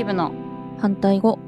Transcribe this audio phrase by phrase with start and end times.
[0.00, 0.32] ティブの。
[0.78, 1.38] 反対語。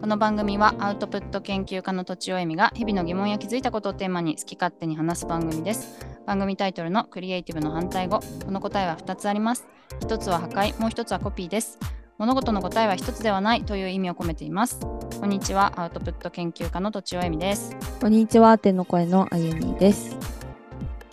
[0.00, 6.04] この番組はアウトプット研究家のとちおえみが日々の疑問や気づいたことをテーマに好き勝手に話す番組です。
[6.26, 8.18] 番組タイトルのクリエイティブの反対語。
[8.18, 9.68] この答えは2つあります。
[10.00, 10.80] 1つは破壊。
[10.80, 11.78] もう1つはコピーです。
[12.18, 13.62] 物事の答えは1つではない。
[13.62, 14.80] という意味を込めています。
[14.80, 15.72] こんにちは。
[15.76, 17.76] アウトプット研究家のとちおえみです。
[18.00, 18.58] こんにちは。
[18.58, 20.16] 天の声のあゆみです。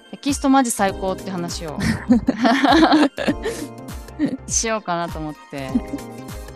[0.09, 1.77] テキストマジ最高って話を。
[4.47, 5.69] しようかなと思って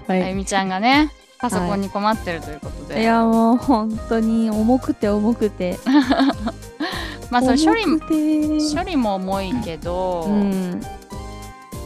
[0.07, 3.03] はあゆみちゃんがねパソコンに困ってるということで、い。
[3.03, 5.77] やもう本当に重くて重くて。
[7.29, 8.75] まあそれ処理重くて。
[8.75, 10.81] 処理も重いけど、うん。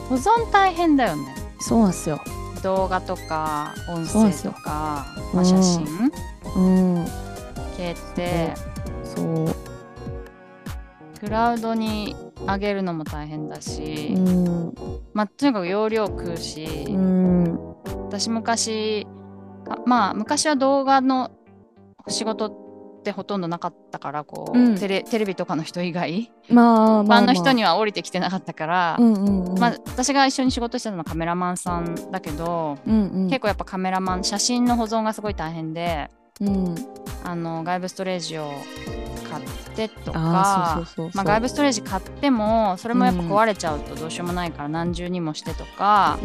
[0.07, 1.35] 保存大変だよね。
[1.59, 2.21] そうなんですよ。
[2.63, 6.11] 動画とか音声とか、うんまあ、写真
[6.55, 6.59] う
[6.99, 7.05] ん。
[7.75, 8.53] 系って。
[9.03, 9.55] そう。
[11.19, 14.75] クラウドに上げるのも大変だし、うん。
[15.13, 17.38] まあとにかく容量食うし、うん
[18.09, 19.07] 私昔
[19.69, 21.31] あまあ昔は動画の
[22.07, 24.79] 仕事ってほとんどなかったからこう、うん。
[24.79, 26.31] テレテレビとかの人以外。
[26.49, 29.59] まあまあ、まあ、一般の人には降りてきてなかったから、うんうんうん。
[29.59, 33.27] まあ、私が一緒に仕事してたのはカメラマンさんだけど、うんうん。
[33.27, 36.09] 結構やっぱカメラマン写真の保存がすごい大変で
[36.41, 36.75] うん。
[37.23, 38.49] あの外部ストレージを
[39.29, 46.19] 買ってとあか外部ストレージ買ってもそれもやっぱ壊れちゃうとどうしようもないから何重にもしてとか、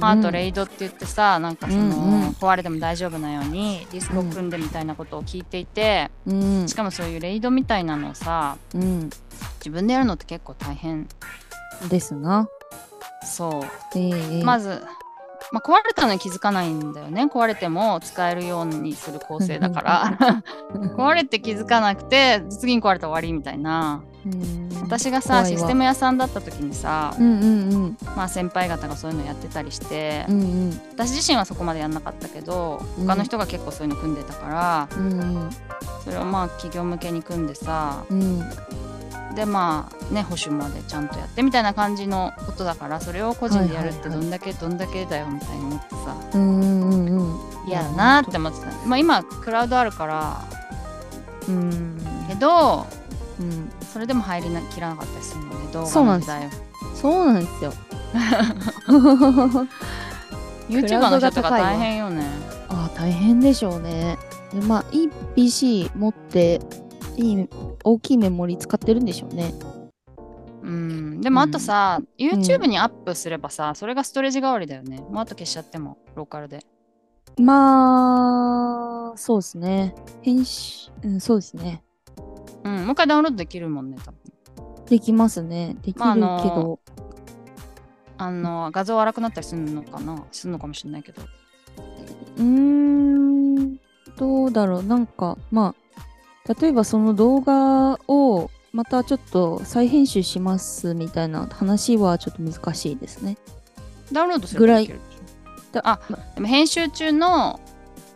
[0.00, 6.68] あ、あとレイドって言ってさなんかその、壊れても大丈夫なようにディスクを組んでみたいなことを聞いていて、うん。
[6.68, 9.10] しかもそういうレイドみたいなのをさうん。
[9.58, 11.08] 自分でやるのって結構大変。
[11.88, 12.48] ですな。
[13.24, 13.60] そ
[13.94, 13.98] う。
[13.98, 14.44] ええ。
[14.44, 14.82] まず、
[15.54, 17.26] まあ、壊れたのに気づかないんだよね。
[17.26, 20.42] 壊れても使えるようにする構成だから。
[20.96, 24.02] 壊れて気づかなくて次に壊れたら終わりみたいな。
[24.26, 24.68] うん。
[24.82, 27.96] 私がさシステム屋さんだった時にさ、うんうんうん。
[28.16, 30.80] まあ、先輩方がそういうのやってたりして、うんうん。
[30.90, 33.06] 私自身はそこまでやんなかったけどうん。
[33.06, 35.50] 他の人が結構そういうの組んでたから、うん。
[36.02, 38.42] それをまあ企業向けに組んでさうん
[39.34, 46.16] でまあね保守までちゃんとやってみたいな感じのことだからそれを個人でやるってどんだけどんだけだよみたいに思ってさ
[47.66, 50.44] 嫌だなって思ってた、まあ、今クラウドあるから。
[51.48, 51.98] うん。
[52.28, 52.86] けど
[53.38, 56.32] うんそれでも入りなきらなかったりするので動画そうなんです。
[56.32, 56.52] の時代は
[56.94, 57.72] そうなんですよ。
[60.68, 62.24] YouTuber の人とか大変よね。
[62.68, 64.18] あ大変でしょうね。
[64.52, 66.60] でまあいい PC 持って
[67.16, 67.48] いい
[67.84, 69.54] 大きいメモリ使ってるんでしょうね。
[70.62, 71.20] うん。
[71.20, 74.98] でもあとさ、YouTube にアップすればさそれがストレージ代わりだよね。
[74.98, 76.60] もうあと消しちゃってもローカルで。
[77.36, 79.94] まあそうですね。
[80.22, 81.82] 編集うんそうですね。
[82.64, 84.18] うんもう一回ダウンロードできるもんね多分。
[84.86, 85.76] できますね。
[85.82, 86.80] できるけまああのど、
[88.18, 90.24] あの画像荒くなったりするのかな？
[90.30, 91.22] するのかもしれないけど。
[92.36, 93.76] うーん
[94.16, 94.82] どうだろう。
[94.82, 95.74] なんかまあ
[96.46, 103.38] 例えばその動画をまたちょっと再編集しますみたいな話はちょっと難しいですね。
[104.12, 104.94] ダウンロードするぐらい。
[105.82, 106.00] あ
[106.34, 107.58] でも編集中の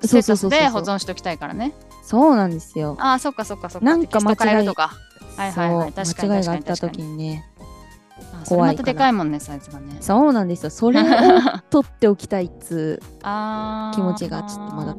[0.03, 1.73] ステータスで保存しておきたいからね。
[2.03, 2.97] そうなんですよ。
[3.01, 3.87] ああそっかそっかそっか。
[3.87, 4.93] なんか間違いとか。
[5.37, 5.93] はいはいはい。
[5.93, 7.47] 確かに間違いがあった時にね。
[8.35, 9.97] あそれまたでかいもんねサイズがね。
[10.01, 10.71] そうなんですよ。
[10.71, 11.05] それを
[11.71, 14.95] 取っておきたいっつ気持ちがちょっとまだ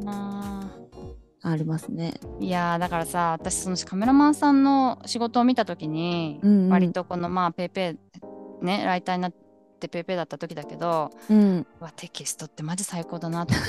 [1.41, 2.15] ありますね。
[2.39, 6.69] いやーだからさ私そのカメラマンさんの仕事を見た時に、うんうん。
[6.69, 7.97] 割とこのまあペイペ
[8.61, 9.33] イねライターになっ
[9.79, 11.65] てペイペイだった時だけどうん。
[11.79, 13.63] うわテキストってマジ最高だなと思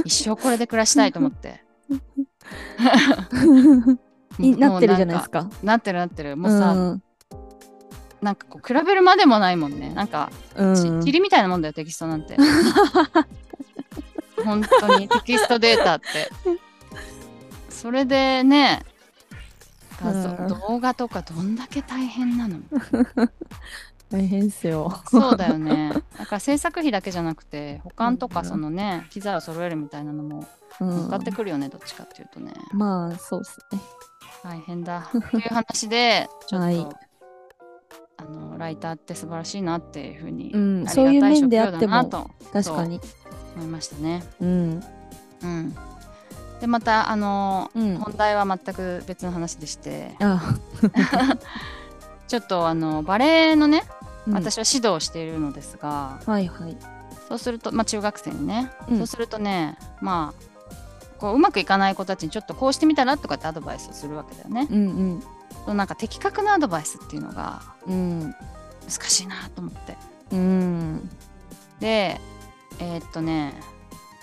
[0.00, 1.62] って、一生これで暮らしたいと思って。
[4.38, 5.44] になってるじゃないですか。
[5.44, 6.36] かなってるなってる。
[6.36, 7.02] もうさ、うん。
[8.22, 9.92] なんかこう比べるまでもないもんね。
[9.94, 10.74] なんかうん。
[10.74, 12.36] ち霧みたいなもんだよテキストなんて
[14.48, 16.30] 本当にテキストデータって。
[17.68, 18.82] それでね
[20.02, 20.48] 画像うん。
[20.48, 22.58] 動画とかどんだけ大変なの？
[24.10, 25.02] 大変っすよ。
[25.10, 25.92] そうだよね。
[26.18, 28.32] だから制作費だけじゃなくて保管とうん。
[28.32, 30.46] かそのね機材を揃えるみたいなのも
[30.80, 30.88] うん。
[30.88, 32.52] 乗っかってくるよねどっちかっていうとね。
[32.72, 33.78] まあそうっすね。
[34.42, 35.10] 大変だ。
[35.16, 36.86] っていう話でちょっと、はい。
[38.20, 40.86] あのライターって素晴らしいなっていうふうに、うん。
[40.88, 43.00] そういう面であってもだなと確かに
[43.58, 44.22] 思いましたね。
[44.40, 44.82] うん。
[45.42, 45.74] うん、
[46.60, 47.98] でまたあのうん。
[47.98, 50.14] 本題は全く別の話でして。
[50.20, 50.54] あ
[52.28, 53.84] ちょっとあのバレエのね、
[54.26, 54.34] うん。
[54.34, 56.20] 私は指導をしているのですが。
[56.24, 56.76] はいはい。
[57.28, 58.98] そうするとまあ中学生にね、うん。
[58.98, 60.48] そうするとねまあ
[61.18, 64.68] こううまくいかない子たちにちょっとこうしてみたらとかってアドバイスをするわけだよね。
[64.70, 65.22] うん
[65.64, 68.34] そのなんか的確なアドバイスっていうのがうんうん。
[68.88, 69.96] 難しいなと思って。
[70.32, 71.10] うん。
[71.80, 72.20] で
[72.80, 73.54] えーっとね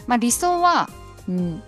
[0.08, 0.90] まあ理想は
[1.28, 1.64] うん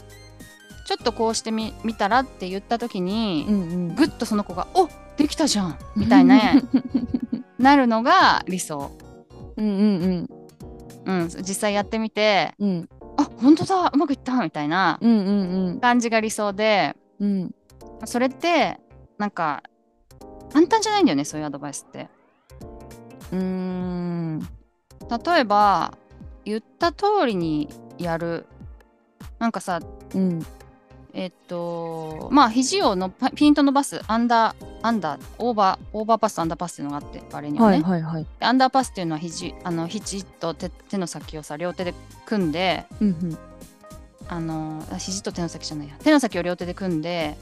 [0.86, 4.88] ちょっとこうしてみ見たらって言った時に、うんうんぐっとその子が「お
[5.18, 6.40] できたじゃん!」みたいな
[7.60, 8.92] なるのが理想。
[9.58, 10.30] うんうん
[11.06, 17.52] うん、実際やってみてうんうん「あ本当だうまくいった!」みたいなうんうん感じが理想でうん
[18.06, 18.80] それって
[19.18, 19.64] なんか
[20.54, 22.08] 簡単じゃないんだよねそういうアドバイスって。
[23.34, 24.40] うん
[25.26, 25.94] 例えば
[26.48, 28.46] 言った通りにやる。
[29.40, 29.80] なんかさ
[30.16, 30.46] うん。
[31.14, 34.02] えっとまあ肘をのパピンと伸ばす。
[34.08, 35.22] アンダーアンダー。
[35.40, 38.26] オーバーオーバーパスとアンダーパスっていうのがあってバレーにははね、いはいはい。
[38.40, 41.94] でアンダーパスっていうのは肘あの肘と手手の先をさ両手で
[42.26, 43.38] 組んでうん
[44.30, 45.96] あのあ肘と手の先じゃないや。
[46.04, 47.38] 手の先を両手で組んで、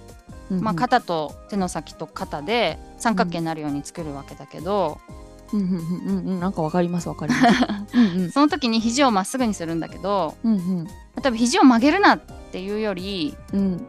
[0.49, 5.24] うんまあ、肩と手の先と肩で三角形になるように作るわけだけど、うん
[5.55, 7.37] うんうんうんうんなんかわかりますわかりま
[8.27, 10.91] すその時に肘をまっすぐにするんだけどうんうん例
[11.27, 12.19] えば肘を曲げるなっ
[12.51, 13.87] ていうよりうん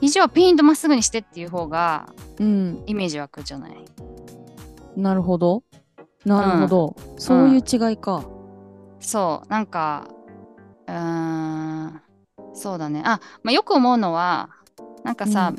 [0.00, 3.84] 肘をピンとまっすぐにしてっていう方がうんイメージ湧くじゃない
[4.96, 5.62] なるほど
[6.24, 8.24] なるほど、そういう違いか、
[8.98, 10.08] そうなんか
[10.88, 12.00] うーん
[12.54, 14.48] そうだねあ、まあ、よく思うのは
[15.02, 15.52] なんかさ、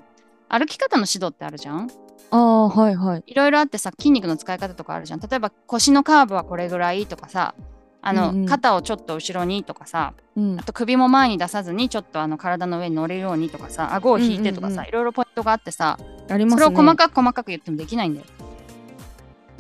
[0.50, 1.90] 歩き方の指導ってあるじゃん
[2.32, 3.24] ああはいはい。
[3.26, 5.20] いろいろあってさ筋肉の使い方とかあるじゃん。
[5.20, 7.56] 例えば腰のカーブはこれぐらいとかさ
[8.02, 8.46] あの、うんうん。
[8.46, 10.60] 肩をちょっと後ろにとかさうん。
[10.60, 14.88] あと首も前に出さずにちょっとあの体の上に乗れるようにとかさ顎を引いてとかさ、うんうんうん。
[14.88, 15.98] いろいろポイントがあってさ
[16.30, 16.64] ありますね。
[16.64, 18.26] それを細かく細かく言ってもできないんだよ。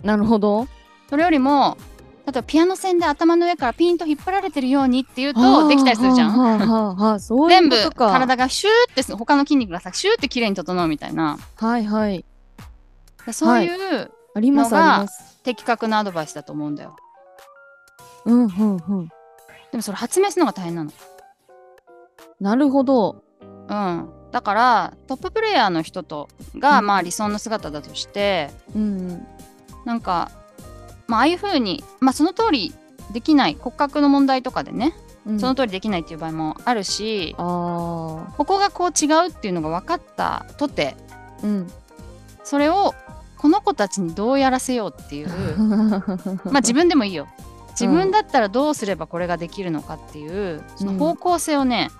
[0.03, 0.68] なるほど。
[1.09, 1.77] それよりも
[2.25, 7.19] 例えばピアノ線で頭の上からピンと引っ張られてるようにっていうとできたりするじゃん。
[7.50, 11.38] 全部体がシューってす他の筋肉がさシューって綺麗に整うみたいな。
[11.56, 12.25] はいはい
[13.33, 15.06] そういうのが
[15.44, 16.95] 的確なアドバイスだと思うんだよ。
[18.25, 19.07] うんうんうん。
[19.72, 20.92] でもそれ発明するのが大変なの。
[22.39, 23.24] なるほど。
[23.42, 24.10] うん。
[24.31, 26.27] だからトッププレイヤーの人と
[26.57, 26.86] が、うん。
[26.86, 29.25] まあ理想の姿だとしてうん
[29.86, 30.31] なんか
[31.07, 32.74] まあああいう風にまあその通り
[33.12, 34.95] できない骨格の問題とかでね、
[35.25, 35.39] うん。
[35.39, 37.44] その通りできないっていう場合もあるしあ
[38.38, 41.71] ここがこう違うっていうのが分かったとてあうん。
[42.44, 42.94] それを
[43.37, 45.29] この子たちにどうやらせようっていう
[46.45, 47.27] まあ自分でもいいよ。
[47.71, 51.91] 自分だったらどうすればこれができるのかっていうその方向性をね、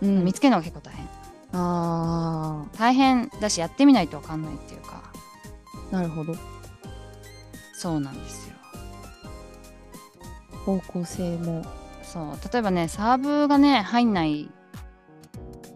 [0.00, 0.24] うん。
[0.24, 1.08] 見つけるのが結構大変。
[1.52, 5.02] あ大変だしやってみないと分かんないっていうか。
[5.92, 6.34] あなるほど。
[7.74, 8.54] そうなんですよ。
[10.64, 11.64] 方向性も、
[12.04, 12.24] そう。
[12.52, 14.48] 例えばねサーブがね入んない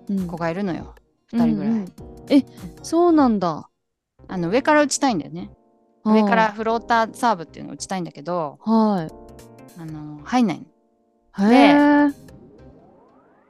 [0.08, 0.26] うん。
[0.28, 0.94] 子がいるのよ。
[1.32, 1.78] 2人ぐらい、うん。
[1.78, 1.92] うん
[2.30, 2.46] え
[2.82, 3.68] そうなんだ
[4.28, 5.50] あの上から打ちたいんだよね。
[6.04, 9.08] 上からフローターサーブっていうのを打ちたいんだけどは
[9.78, 11.50] あの入んないの。
[11.50, 11.74] いへえ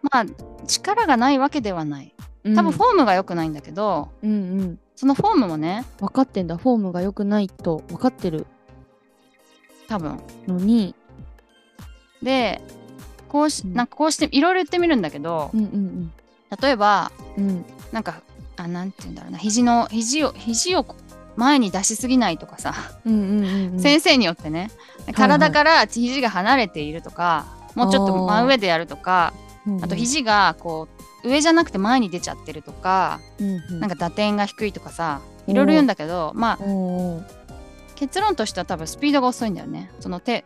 [0.03, 0.25] まあ
[0.67, 2.15] 力がないわけではない。
[2.55, 4.79] 多分フォームが良くないんだけど、うんうん。
[4.97, 6.57] そのフォームもね分かってんだ。
[6.57, 8.47] フォームが良くないと分かってる。
[9.89, 10.21] 多分。
[10.47, 10.95] のに。
[12.23, 12.61] で
[13.29, 13.75] こうしうん。
[13.75, 16.13] なんかこうしていろいろ言ってみるんだけどうんうん
[16.61, 17.65] 例えばうんうん。
[17.93, 18.21] なんか
[18.57, 19.39] あなんて言うんだろうな。
[19.39, 20.87] 肘の肘を肘を
[21.37, 23.81] 前に出しすぎないとかさ、うんうんうんうん。
[23.81, 24.71] 先生によってね。
[25.15, 29.33] 体から肘が離れているとか、もうちょっと真上でやるとか
[29.83, 30.89] あと肘がこ
[31.25, 33.81] う上じゃなくて前に出ちゃってるとか、うんうん。
[33.81, 36.59] なんか打点が低いとかさいろいろ言うんだけどまあ
[37.97, 39.91] 結論としては多分スピードが遅いんだよね。
[40.01, 40.45] その手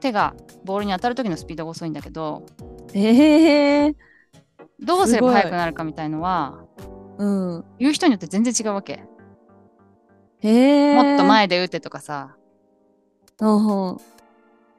[0.00, 0.34] 手が
[0.64, 2.44] ボールに当たる時のスピードが遅いんだけど
[2.92, 3.94] ええ
[4.80, 6.63] どうすれば速くなるかみたいのは
[7.18, 7.26] う
[7.58, 7.64] ん。
[7.78, 9.04] 言う人によって全然違うわけ、
[10.40, 10.94] へえ。
[10.94, 12.36] もっと前で打てとかさ。
[13.40, 13.98] あは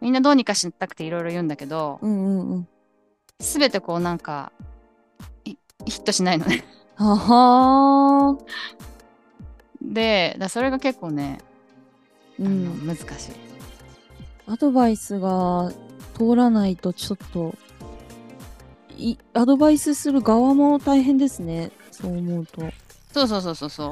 [0.01, 2.67] みんなどうにかしたくていろいろ言うんだけどうんうんうん。
[3.39, 4.51] 全てこうなんか
[5.43, 6.63] いヒットしないのね。
[6.95, 8.37] はは
[9.81, 11.39] でだそれが結構ね、
[12.39, 12.85] あうん。
[12.87, 13.31] の難しい。
[14.47, 15.71] アドバイスが
[16.13, 17.55] 通らないとちょっと
[18.97, 21.71] いアドバイスする側も大変ですね
[22.01, 22.61] そう思うと。
[23.13, 23.87] そうそうそうそうそ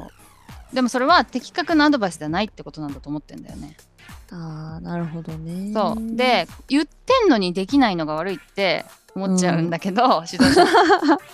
[0.72, 0.74] う。
[0.74, 3.76] でもそれは的確なアドバイスではないってことなんだと思ってんだよね。
[4.30, 5.72] ああなるほどね。
[5.72, 6.16] そう。
[6.16, 8.84] で言ってんのにできないのが悪いって
[9.14, 10.66] 思っちゃうんだけど、指導者っ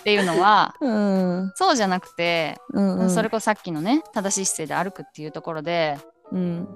[0.03, 0.75] ていうのは。
[0.81, 1.51] うん。
[1.55, 3.09] そうじゃなくて、うんうん。
[3.09, 5.99] それこそさっきのね正しい姿勢で歩くっていうところで
[6.31, 6.67] うん。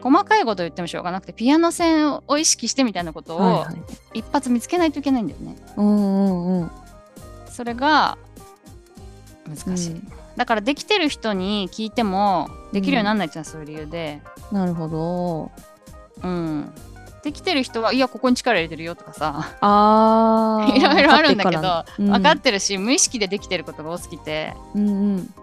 [0.00, 3.82] 細かいこと言ってもしょうがなくてピアノ線を意識してみたいなことをはいはい。
[4.20, 5.56] 一発見つけないといけないんだよね。
[5.76, 6.70] うんうんうん。
[7.50, 8.16] それが
[9.48, 10.12] 難しい、うん。
[10.36, 15.50] だからできてる人に聞いてもできるようにならないっていうのはそういう理由で、なるほど。
[16.22, 16.72] うん、
[17.22, 19.56] できてる人はいやここに力入れてるよとかさ。
[19.60, 20.74] あー。
[20.76, 25.34] いろいろあるんだけど分かってっ分かからってるし、無意識でできてることが多すぎて、うんうん。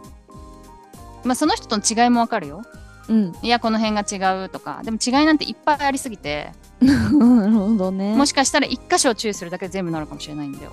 [1.23, 2.63] まあ、その人との違いも分かるよ。
[3.07, 3.33] うん。
[3.41, 4.81] いやこの辺が違うとか。
[4.83, 6.51] でも違いなんていっぱいありすぎて。
[6.81, 8.15] う んなるほどね。
[8.15, 10.71] もしかしたら一箇所を注意するだけで全部なるかもしれないんだよ。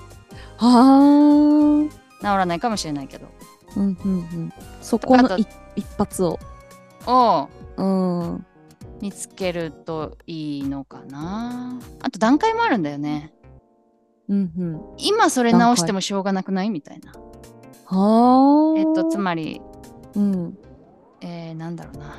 [0.59, 3.27] はあ治らないかもしれないけど。
[3.77, 4.53] うんうんうん。
[4.81, 5.47] そこのい
[5.77, 6.39] 一発を。
[7.07, 7.85] をう。
[7.85, 8.47] ん。
[9.01, 11.79] 見つけるといいのかな。
[12.01, 13.33] あと段階もあるんだよね。
[14.29, 14.81] うんうん。
[14.99, 17.13] 今それ直してもしょうがなくないみたいな。
[17.85, 18.79] はあ。
[18.79, 19.61] えっとつまり
[20.15, 20.59] うん。
[21.21, 22.17] えー、なんだろうな。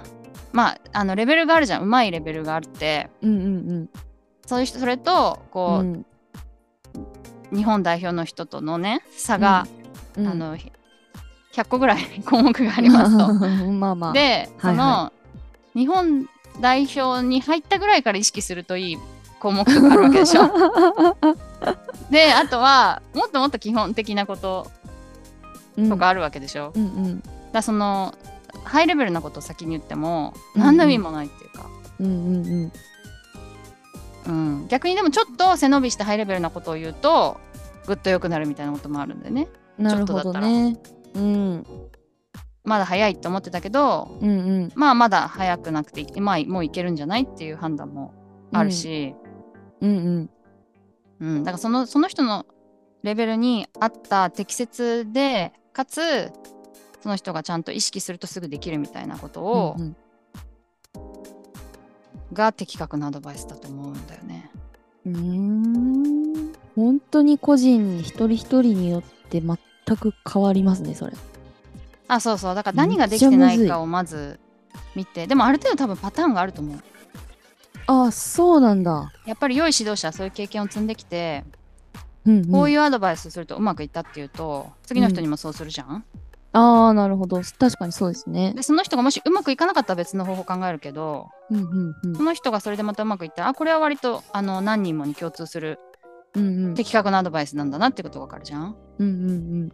[0.54, 1.84] まああのレベルがあるじゃん。
[1.84, 3.10] うまいレベルがあって。
[3.22, 3.90] うんうん
[4.46, 6.06] そういう人それとうこう、ん。
[7.52, 9.68] 日本代表の人とのね差が、
[10.18, 10.28] うん。
[10.28, 10.58] あの
[11.54, 13.34] 100個ぐらい項目がありますと。
[13.72, 14.14] まあまあ。
[14.14, 15.12] で、はいそのは
[15.76, 16.28] 日本
[16.60, 18.98] 代表に入ったぐらいから意識するといい
[19.40, 20.52] 項目があるわけでしょ。
[22.10, 24.72] であとはもっともっと基本的なこと
[25.78, 25.90] うん。
[25.90, 26.72] とかあるわけでしょ。
[26.76, 27.20] うんうん。
[27.20, 28.16] だからその
[28.64, 31.66] ハイレベルなことを先に言ってもうん何の意味もないっていうか、
[32.00, 32.72] うんうんうん。
[34.26, 34.32] う
[34.64, 34.68] ん。
[34.68, 37.40] 逆にでもちょっと背伸びしてハイレベルなことを言うと
[37.86, 39.48] ぐっと良くなるみたいなこともあるんでね。
[39.78, 40.78] なるほどね。
[41.16, 41.66] うん。
[42.64, 44.34] まだ早いって思ってたけどうんう
[44.66, 44.72] ん。
[44.76, 48.14] まあまだ早くなくていまあもういけるんじゃないっていう判断も
[48.52, 49.16] あるし、
[49.82, 50.30] うんうん。
[51.20, 51.44] うん。
[51.44, 52.46] だからそのその人の
[53.04, 56.32] レベルに合った適切でかつ
[57.02, 59.96] その人がちゃんと意識するとすぐできるみたいなことを、うんうん。
[62.34, 64.52] が的確なアドバイスだと思うんだよね。
[65.06, 66.54] うーん。
[66.76, 69.58] 本当に個人一人一人によって全
[69.98, 71.14] く変わりますねそれ。
[72.08, 72.56] あそうそう。
[72.56, 74.40] だから何ができてないかをまず
[74.96, 75.28] 見て。
[75.28, 76.78] でもある程度多分パターンがあると思う。
[77.88, 81.46] あそうなんだ、やっぱり良い指導者はそういう経験を積んできて、
[82.26, 86.04] うんうん、こういうアドバイスするとうまくいったっていうと次の人にもそうするじゃん。
[86.52, 87.42] ああなるほど。
[87.42, 88.54] 確かにそうですね。
[88.54, 92.16] でその人がもしうまくいかなかったら別の方法考えるけどうんうんうん。
[92.16, 95.80] その人がそれでまたうまくいったらあこれは割とあの何人もに共通する
[96.38, 96.76] うんうん。
[96.76, 98.76] 的確なアドバイスなんだなってことがわかるじゃん？
[99.00, 99.72] うんうん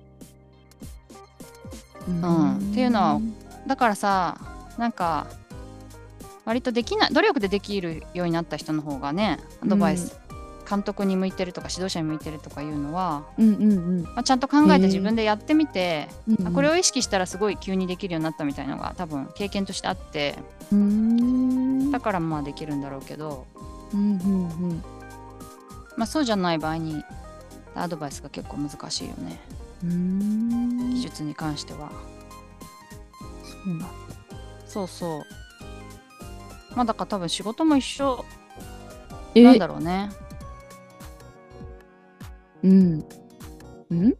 [2.07, 2.57] うんうん。
[2.57, 3.21] っていうのは
[3.67, 4.37] だからさ
[4.77, 5.27] なんか
[6.45, 10.19] 割とできない努力でできるようになった人の方がねアドバイス、
[10.69, 14.03] 監督に向いてるとか指導者に向いてるとかいうのは、うんうんうん。
[14.03, 16.47] まあ、ちゃんと考えて自分でやってみて、うんうん。
[16.47, 20.35] あこれを意識したらすごい急にできるようになったみたいのが多分経験としてあって
[21.91, 23.45] だからまあできるんだろうけど、
[23.93, 24.83] うんうんうん
[25.97, 27.03] まあ、そうじゃない場合に
[27.75, 29.39] アドバイスが結構難しいよね。
[29.83, 31.91] 技術に関しては。
[33.65, 33.85] そうな
[34.65, 35.23] そうそう。
[36.75, 38.25] まあだから多分仕事も一緒
[39.35, 39.43] え？
[39.43, 40.09] なんだろうね。
[42.63, 43.05] うん。
[43.89, 44.17] うん？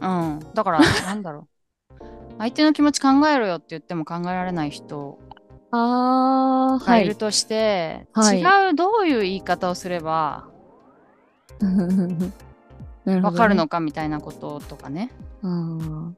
[0.00, 0.40] うん。
[0.54, 1.48] だからなんだろ
[1.90, 1.96] う。
[2.38, 5.20] 相手の気持ち考えろよって言っても考えられない人
[5.76, 7.00] あーはい。
[7.00, 8.40] がいるとして、はい。
[8.40, 10.46] 違うどういう言い方をすれば
[11.60, 12.32] なるほどね。
[13.04, 15.10] 分かるのかみたいなこととかね。
[15.42, 16.12] あー。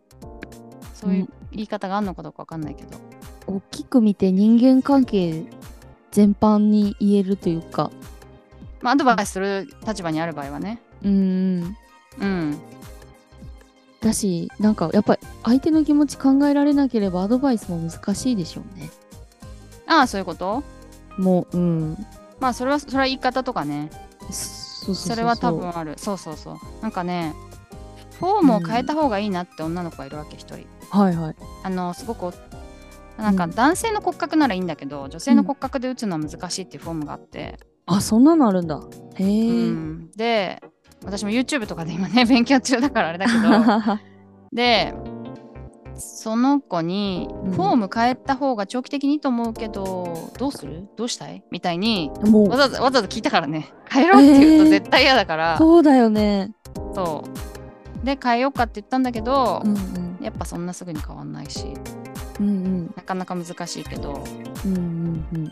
[0.93, 2.99] そういう言い方があるのかどうか分かんないけど、
[3.47, 5.45] 大きく見て人間関係
[6.11, 7.91] 全般に言えるというか。
[8.83, 10.81] まあアドバイスする立場にある場合はね。
[11.03, 11.77] うん。
[12.21, 12.59] うん。
[14.01, 18.91] だしなんかやっぱり相手の気持ち考えられなければアドバイスも難しいでしょうね
[19.87, 20.63] ああそういうこと？
[21.19, 22.07] もううん。
[22.41, 23.91] まあそれはそれは言い方とかね。
[24.21, 25.95] そうそうそうそれは多分ある。
[25.97, 26.57] そうそうそう。
[26.83, 27.35] なんかね
[28.19, 30.67] フォームを変えた方がいいなって女の子がいるわけ一人。
[30.91, 31.37] はいはい。
[31.65, 32.33] あのすごくお
[33.19, 33.51] なんかうん。
[33.51, 38.81] 男性の骨格ならいいんだけど、女性の骨格で打つのは難しいっていうフォームがあって、あそんなのあるんだ。
[39.15, 40.11] へうえ、ん。
[40.13, 40.63] で
[41.05, 43.99] 私も YouTube とかで今ね勉強中だからあれだけど。
[44.53, 44.95] で
[45.99, 47.53] その子にうん。
[47.53, 50.87] フォーム変えた方が長期的にいいと思うけど、どうする？
[50.97, 51.43] どうしたい？
[51.51, 52.11] みたいに
[52.49, 53.73] わざわざ聞いたからね。
[53.91, 54.71] 変えろって言うとえー。
[54.71, 56.53] 絶対嫌だから、そうだよね。
[56.95, 57.25] そ
[58.03, 58.05] う。
[58.05, 60.19] で変えようかって言ったんだけどう、んうん。
[60.21, 61.67] やっぱそんなすぐに変わんないし。
[62.41, 62.95] うんうん。
[62.95, 64.23] なかなか難しいけど。
[64.65, 65.47] うんうんうん。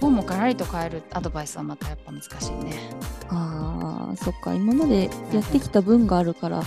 [0.00, 2.90] フォームをガラリと変えるアドバイスはまたやっぱ難しいね。
[3.28, 4.52] あーそっか。
[4.52, 6.62] 今までやってきた分があるから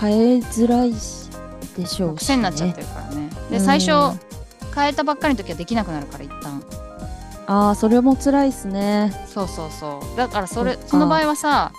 [0.00, 1.21] 変えづらいし
[1.76, 3.30] でしょうし、ね、癖になっちゃってるからね。
[3.50, 3.64] でうん。
[3.64, 4.18] 最初
[4.74, 6.62] 変えたばっかりの時はできなくなるから一旦。
[7.46, 10.16] ああそれも辛いっすね、そうそうそう。
[10.16, 11.72] だからそれその場合はさ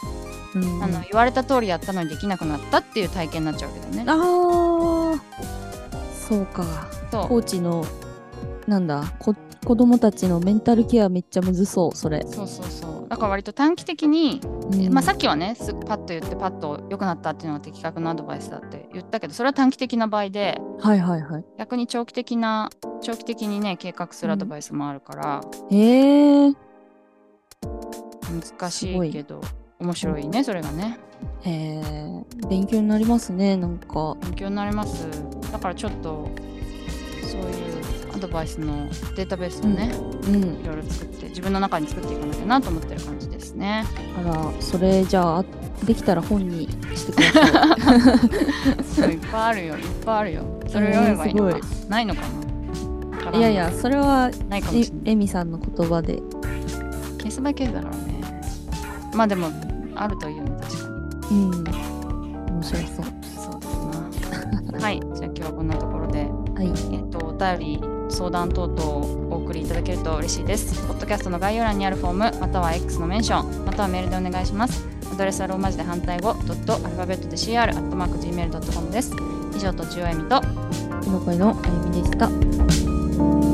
[0.56, 4.04] うん、あの言われた通りやったのにできなくなったっていう体験になっちゃうわけだよね。
[4.08, 5.20] あー。
[6.28, 6.64] そうか。
[7.12, 7.28] そう。
[7.28, 7.84] コーチの
[8.68, 9.36] なんだこ
[9.66, 14.42] 子供たちのメンタルケアめっちゃむずそうそれ、そうそうそうだから割と短期的に、
[14.72, 14.92] うん。
[14.92, 15.56] まあ、さっきはね
[15.86, 21.46] パッと言ってパッと良くなったっていうのが的確なアドバイスだって言ったけどそれは短期的な場合ではいはいはい。
[21.60, 22.72] 逆に長期的な
[23.04, 25.76] 長期的にね計画するアドバイスもあるから、え。
[25.76, 26.56] ー、
[28.60, 29.42] 難しいけど
[29.80, 30.98] 面白いねそれがね。
[31.42, 32.24] へえ。
[32.50, 34.18] 勉強になりますねなんか。
[34.22, 35.08] 勉強になります。
[35.52, 36.32] だからちょっと
[37.22, 37.83] そういうア
[38.24, 39.92] ドバイスのデータベースをね、
[40.28, 40.62] うん。
[40.62, 43.86] いろいろ作って自分の中に作っていかなきゃなと思ってる感じですね。
[44.18, 45.46] あらそれじゃあ
[45.84, 48.84] できたら本にしてください。
[48.84, 50.44] そういっぱいあるよいっぱいあるよ。
[50.68, 52.22] それを読めばいいのか、えーないのか
[53.32, 53.38] な。
[53.38, 55.12] いやいやそれはないかもえしれない。
[55.12, 56.22] エミさんの言葉で。
[57.18, 58.22] ケースバイケースだからね
[59.14, 59.48] まあでも
[59.96, 60.90] あるというね確か
[61.32, 61.38] に。
[61.38, 61.64] うん。
[62.54, 62.88] 面白そう。
[62.92, 63.60] そう
[64.12, 64.80] ですな。
[64.80, 65.00] はい。
[65.00, 66.30] じゃあ今日はこんなところで。
[66.56, 66.68] はい。
[66.92, 69.02] えっと、お便り、相談等々を
[69.32, 70.76] お送りいただけると嬉しいです。
[70.88, 74.88] ポッドキャストの概要欄にあるフォーム、または X のメンション、またはメールでお願いします。
[75.12, 79.12] アドレスはローマ字で反対語、ドット、アルファベットで CR、アットマーク Gmail.com です。
[79.56, 80.42] 以上、とちおえみと、
[81.04, 83.53] この声のあゆみでした